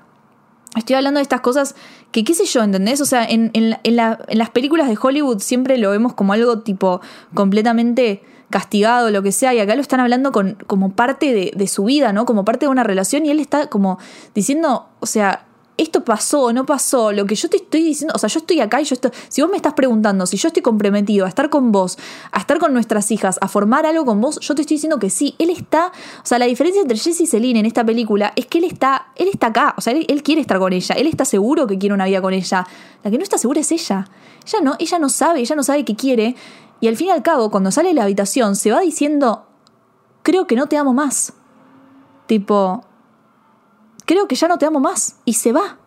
[0.76, 1.74] Estoy hablando de estas cosas
[2.12, 3.00] que, qué sé yo, ¿entendés?
[3.00, 6.58] O sea, en, en en en las películas de Hollywood siempre lo vemos como algo
[6.60, 7.00] tipo
[7.32, 11.84] completamente castigado, lo que sea, y acá lo están hablando con, como parte de, su
[11.84, 12.24] vida, ¿no?
[12.24, 13.98] Como parte de una relación, y él está como
[14.34, 15.44] diciendo, o sea,
[15.76, 18.80] esto pasó no pasó, lo que yo te estoy diciendo, o sea, yo estoy acá
[18.80, 21.70] y yo estoy, si vos me estás preguntando si yo estoy comprometido a estar con
[21.70, 21.98] vos,
[22.32, 25.08] a estar con nuestras hijas, a formar algo con vos, yo te estoy diciendo que
[25.08, 28.46] sí, él está, o sea, la diferencia entre Jesse y Celine en esta película es
[28.46, 31.06] que él está, él está acá, o sea, él, él quiere estar con ella, él
[31.06, 32.66] está seguro que quiere una vida con ella,
[33.04, 34.08] la que no está segura es ella,
[34.44, 36.34] ella no, ella no sabe, ella no sabe qué quiere,
[36.80, 39.46] y al fin y al cabo, cuando sale de la habitación, se va diciendo,
[40.22, 41.32] creo que no te amo más,
[42.26, 42.84] tipo,
[44.06, 45.16] creo que ya no te amo más.
[45.24, 45.78] Y se va.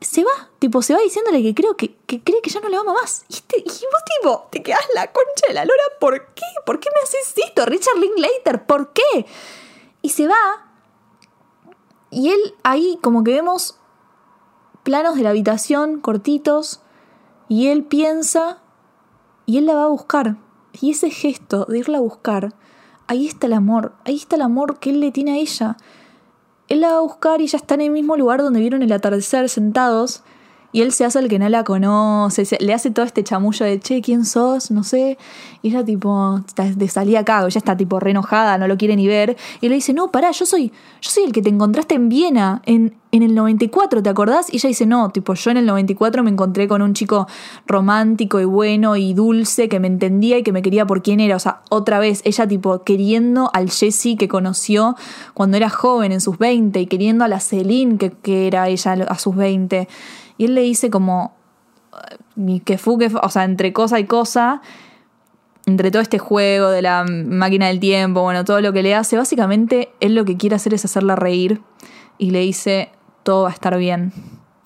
[0.00, 0.50] Se va.
[0.58, 3.24] Tipo, se va diciéndole que creo que, que cree que ya no le ama más.
[3.28, 5.82] Y, te- y vos, tipo, te quedás la concha de la lora.
[6.00, 6.42] ¿Por qué?
[6.66, 7.64] ¿Por qué me haces esto?
[7.66, 9.26] Richard Linklater, ¿por qué?
[10.00, 10.34] Y se va.
[12.10, 13.78] Y él ahí como que vemos
[14.82, 16.80] planos de la habitación cortitos.
[17.48, 18.61] Y él piensa.
[19.46, 20.36] Y él la va a buscar.
[20.80, 22.54] Y ese gesto de irla a buscar.
[23.06, 23.92] Ahí está el amor.
[24.04, 25.76] Ahí está el amor que él le tiene a ella.
[26.68, 28.92] Él la va a buscar y ya está en el mismo lugar donde vieron el
[28.92, 30.22] atardecer sentados.
[30.72, 33.78] Y él se hace el que no la conoce, le hace todo este chamullo de,
[33.78, 34.70] che, ¿quién sos?
[34.70, 35.18] No sé.
[35.60, 39.06] Y ella tipo, de salida cago, ella está tipo re enojada, no lo quiere ni
[39.06, 39.36] ver.
[39.60, 42.62] Y le dice, no, pará, yo soy, yo soy el que te encontraste en Viena,
[42.64, 44.52] en, en el 94, ¿te acordás?
[44.52, 47.28] Y ella dice, no, tipo, yo en el 94 me encontré con un chico
[47.66, 51.36] romántico y bueno y dulce que me entendía y que me quería por quién era.
[51.36, 54.96] O sea, otra vez, ella tipo queriendo al Jesse que conoció
[55.34, 58.92] cuando era joven, en sus 20, y queriendo a la Celine que, que era ella
[59.08, 59.86] a sus 20.
[60.38, 61.34] Y él le dice como,
[62.36, 64.62] ni que fu, que o sea, entre cosa y cosa,
[65.66, 69.16] entre todo este juego de la máquina del tiempo, bueno, todo lo que le hace,
[69.16, 71.60] básicamente él lo que quiere hacer es hacerla reír
[72.18, 72.90] y le dice,
[73.22, 74.12] todo va a estar bien.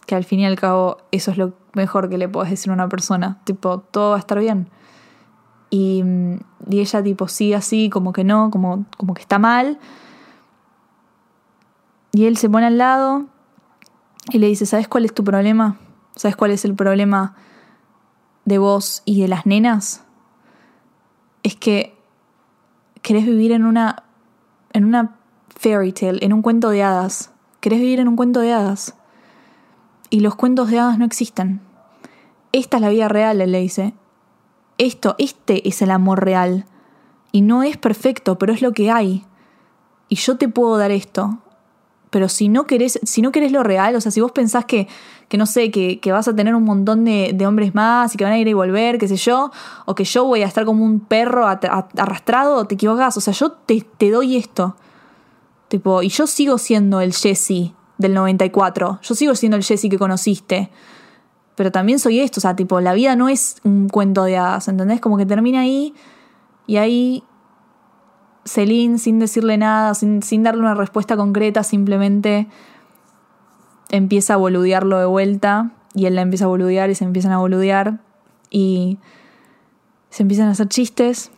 [0.06, 2.74] Que al fin y al cabo eso es lo mejor que le puedes decir a
[2.74, 4.70] una persona, tipo, todo va a estar bien.
[5.68, 6.04] Y,
[6.70, 9.78] y ella tipo sigue así, como que no, como, como que está mal.
[12.12, 13.26] Y él se pone al lado
[14.32, 15.78] y le dice, ¿sabes cuál es tu problema?
[16.14, 17.36] ¿Sabes cuál es el problema
[18.44, 20.04] de vos y de las nenas?
[21.42, 21.96] Es que
[23.02, 24.04] querés vivir en una
[24.72, 25.16] en una
[25.48, 27.32] fairy tale, en un cuento de hadas.
[27.60, 28.94] Querés vivir en un cuento de hadas.
[30.10, 31.60] Y los cuentos de hadas no existen.
[32.52, 33.94] Esta es la vida real, él le dice.
[34.78, 36.66] Esto, este es el amor real.
[37.32, 39.24] Y no es perfecto, pero es lo que hay.
[40.08, 41.38] Y yo te puedo dar esto.
[42.16, 44.88] Pero si no querés, si no lo real, o sea, si vos pensás que,
[45.28, 48.16] que no sé, que, que vas a tener un montón de, de, hombres más y
[48.16, 49.50] que van a ir y volver, qué sé yo,
[49.84, 53.18] o que yo voy a estar como un perro arrastrado, te equivocas.
[53.18, 54.76] O sea, yo te, te doy esto.
[55.68, 58.98] Tipo, y yo sigo siendo el Jesse del 94.
[59.02, 60.70] Yo sigo siendo el Jesse que conociste.
[61.54, 64.68] Pero también soy esto, o sea, tipo, la vida no es un cuento de hadas,
[64.68, 65.02] ¿entendés?
[65.02, 65.92] Como que termina ahí
[66.66, 67.24] y ahí
[68.46, 72.48] Celine, sin decirle nada, sin, sin darle una respuesta concreta, simplemente
[73.90, 77.38] empieza a boludearlo de vuelta y él la empieza a boludear y se empiezan a
[77.38, 78.00] boludear
[78.50, 78.98] y
[80.10, 81.30] se empiezan a hacer chistes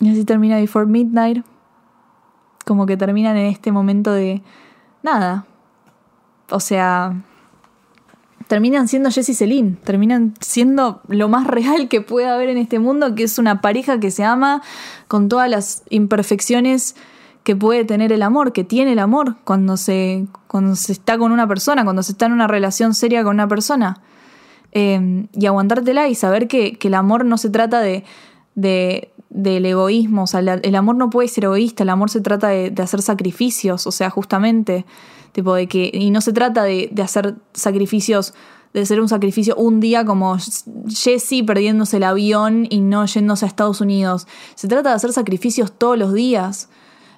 [0.00, 1.44] y así termina Before Midnight.
[2.64, 4.42] Como que terminan en este momento de
[5.02, 5.44] nada.
[6.50, 7.22] O sea,
[8.50, 12.80] terminan siendo Jess y Celine, terminan siendo lo más real que puede haber en este
[12.80, 14.60] mundo, que es una pareja que se ama
[15.06, 16.96] con todas las imperfecciones
[17.44, 21.30] que puede tener el amor, que tiene el amor cuando se, cuando se está con
[21.30, 24.02] una persona, cuando se está en una relación seria con una persona.
[24.72, 28.02] Eh, y aguantártela y saber que, que, el amor no se trata de,
[28.56, 32.48] de del egoísmo, o sea, el amor no puede ser egoísta, el amor se trata
[32.48, 34.86] de, de hacer sacrificios, o sea, justamente
[35.32, 38.34] tipo de que y no se trata de, hacer sacrificios
[38.72, 40.36] de hacer un sacrificio un día como
[40.88, 44.28] Jesse perdiéndose el avión y no yéndose a Estados Unidos.
[44.54, 46.68] Se trata de hacer sacrificios todos los días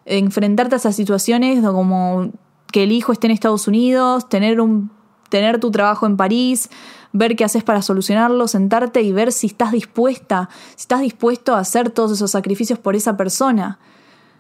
[0.07, 2.31] enfrentarte a esas situaciones como
[2.73, 4.91] que el hijo esté en Estados Unidos tener un
[5.29, 6.69] tener tu trabajo en París
[7.13, 11.61] ver qué haces para solucionarlo sentarte y ver si estás dispuesta si estás dispuesto a
[11.61, 13.79] hacer todos esos sacrificios por esa persona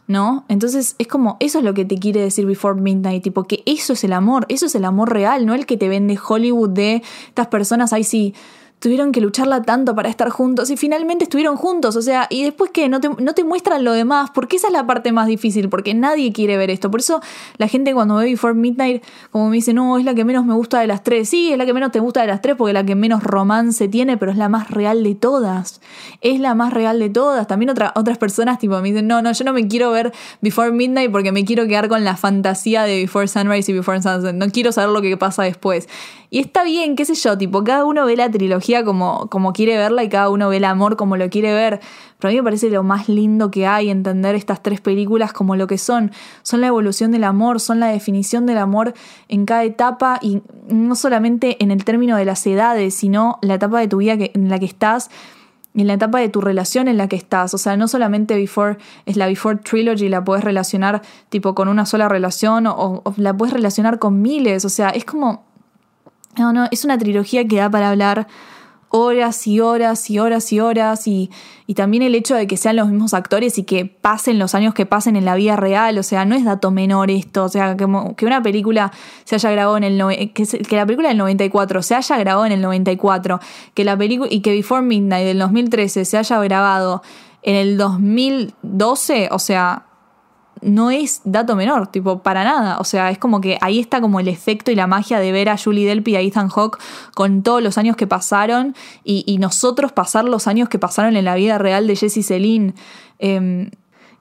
[0.06, 0.44] ¿no?
[0.48, 3.92] Entonces es como, eso es lo que te quiere decir Before Midnight, tipo que eso
[3.92, 7.02] es el amor, eso es el amor real, no el que te vende Hollywood de
[7.28, 8.34] estas personas, ahí sí,
[8.82, 12.72] tuvieron que lucharla tanto para estar juntos y finalmente estuvieron juntos, o sea, y después
[12.72, 15.68] que no te, no te muestran lo demás, porque esa es la parte más difícil,
[15.68, 17.20] porque nadie quiere ver esto, por eso
[17.58, 20.54] la gente cuando ve Before Midnight como me dice, no, es la que menos me
[20.54, 22.70] gusta de las tres, sí, es la que menos te gusta de las tres porque
[22.70, 25.80] es la que menos romance tiene, pero es la más real de todas,
[26.20, 29.30] es la más real de todas, también otra, otras personas tipo me dicen, no, no,
[29.30, 32.96] yo no me quiero ver Before Midnight porque me quiero quedar con la fantasía de
[33.02, 35.88] Before Sunrise y Before Sunset, no quiero saber lo que pasa después,
[36.34, 39.76] y está bien, qué sé yo, tipo, cada uno ve la trilogía como, como quiere
[39.76, 41.80] verla y cada uno ve el amor como lo quiere ver.
[42.18, 45.56] Pero a mí me parece lo más lindo que hay entender estas tres películas como
[45.56, 46.10] lo que son.
[46.42, 48.94] Son la evolución del amor, son la definición del amor
[49.28, 53.78] en cada etapa y no solamente en el término de las edades, sino la etapa
[53.78, 55.10] de tu vida en la que estás
[55.74, 57.52] en la etapa de tu relación en la que estás.
[57.52, 61.84] O sea, no solamente Before es la Before Trilogy, la puedes relacionar tipo con una
[61.84, 64.64] sola relación o, o la puedes relacionar con miles.
[64.64, 65.51] O sea, es como
[66.36, 68.26] no, no, es una trilogía que da para hablar
[68.94, 71.30] horas y horas y horas y horas y,
[71.66, 74.74] y, también el hecho de que sean los mismos actores y que pasen los años
[74.74, 77.74] que pasen en la vida real, o sea, no es dato menor esto, o sea,
[77.74, 78.92] que, una película
[79.24, 82.52] se haya grabado en el que, que, la película del 94 se haya grabado en
[82.52, 83.40] el 94,
[83.72, 87.02] que la película y que Before Midnight del 2013 se haya grabado
[87.42, 89.86] en el 2012, o sea,
[90.62, 92.78] no es dato menor, tipo, para nada.
[92.78, 95.48] O sea, es como que ahí está como el efecto y la magia de ver
[95.48, 96.78] a Julie Delpy y a Ethan Hawke
[97.14, 101.34] con todos los años que pasaron y, nosotros pasar los años que pasaron en la
[101.34, 102.74] vida real de Jessie Celine.
[103.18, 103.70] Eh,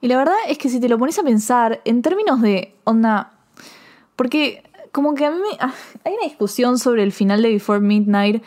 [0.02, 3.32] y la verdad es que si te lo pones a pensar, en términos de onda.
[4.16, 5.72] Porque como que a mí me, ah,
[6.04, 8.42] hay una discusión sobre el final de Before Midnight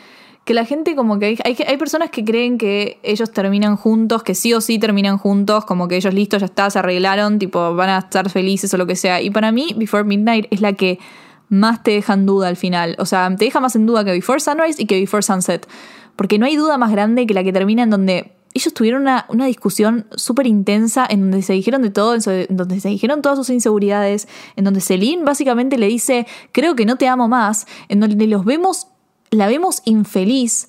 [0.46, 4.22] que la gente como que hay, hay, hay, personas que creen que ellos terminan juntos,
[4.22, 7.74] que sí o sí terminan juntos, como que ellos listos, ya está, se arreglaron, tipo
[7.74, 9.20] van a estar felices o lo que sea.
[9.20, 11.00] Y para mí Before Midnight es la que
[11.48, 12.94] más te deja en duda al final.
[13.00, 15.66] O sea, te deja más en duda que Before Sunrise y que Before Sunset.
[16.14, 19.26] Porque no hay duda más grande que la que termina en donde ellos tuvieron una,
[19.28, 23.36] una discusión súper intensa en donde se dijeron de todo, en donde se dijeron todas
[23.36, 27.98] sus inseguridades, en donde Celine básicamente le dice, creo que no te amo más, en
[27.98, 28.86] donde los vemos
[29.30, 30.68] la vemos infeliz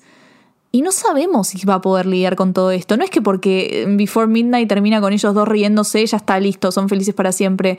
[0.70, 2.96] y no sabemos si va a poder lidiar con todo esto.
[2.96, 6.88] No es que porque Before Midnight termina con ellos dos riéndose, ya está listo, son
[6.88, 7.78] felices para siempre.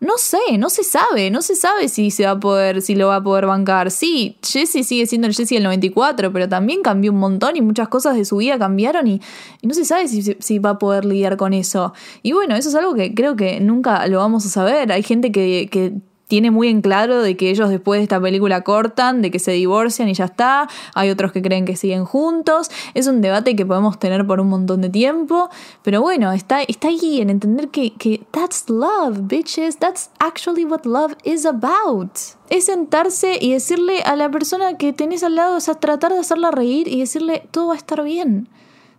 [0.00, 3.08] No sé, no se sabe, no se sabe si se va a poder, si lo
[3.08, 3.90] va a poder bancar.
[3.90, 7.88] Sí, Jesse sigue siendo el Jesse del 94, pero también cambió un montón y muchas
[7.88, 9.20] cosas de su vida cambiaron y,
[9.62, 11.92] no se sabe si, si, va a poder lidiar con eso.
[12.22, 14.90] Y bueno, eso es algo que creo que nunca lo vamos a saber.
[14.90, 15.92] Hay gente que, que
[16.30, 19.50] tiene muy en claro de que ellos después de esta película cortan, de que se
[19.50, 20.68] divorcian y ya está.
[20.94, 22.70] Hay otros que creen que siguen juntos.
[22.94, 25.50] Es un debate que podemos tener por un montón de tiempo.
[25.82, 29.78] Pero bueno, está, está ahí en entender que, que that's love, bitches.
[29.78, 32.12] That's actually what love is about.
[32.48, 36.20] Es sentarse y decirle a la persona que tenés al lado, o sea, tratar de
[36.20, 38.48] hacerla reír y decirle todo va a estar bien.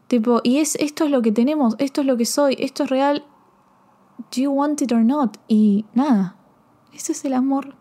[0.07, 2.89] Tipo, y es esto es lo que tenemos, esto es lo que soy, esto es
[2.89, 3.23] real.
[4.35, 5.37] Do you want it or not?
[5.47, 6.35] Y nada,
[6.93, 7.75] eso es el amor.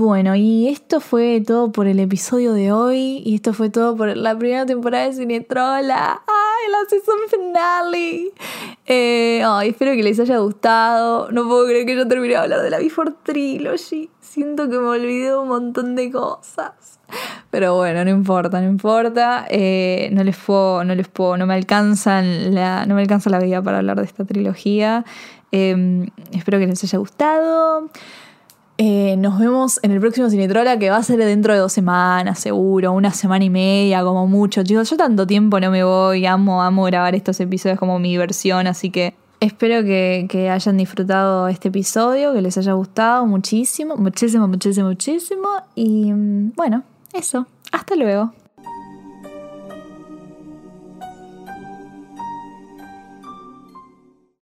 [0.00, 3.20] Bueno, y esto fue todo por el episodio de hoy.
[3.22, 6.22] Y esto fue todo por la primera temporada de Cinetrola.
[6.26, 8.32] ¡Ay, la season finale!
[8.86, 11.30] Eh, espero que les haya gustado.
[11.32, 14.08] No puedo creer que yo terminé de hablar de la Before Trilogy.
[14.20, 16.98] Siento que me olvidé un montón de cosas.
[17.50, 19.44] Pero bueno, no importa, no importa.
[19.50, 23.38] Eh, no les puedo, no les puedo, no me alcanzan la, no me alcanza la
[23.38, 25.04] vida para hablar de esta trilogía.
[25.52, 27.90] Eh, espero que les haya gustado.
[28.82, 32.38] Eh, nos vemos en el próximo Cinetrola que va a ser dentro de dos semanas,
[32.38, 34.62] seguro, una semana y media, como mucho.
[34.62, 38.66] Chicos, yo tanto tiempo no me voy, amo, amo grabar estos episodios como mi versión,
[38.66, 44.48] así que espero que, que hayan disfrutado este episodio, que les haya gustado muchísimo, muchísimo,
[44.48, 45.48] muchísimo, muchísimo.
[45.74, 47.46] Y mm, bueno, eso.
[47.72, 48.32] Hasta luego.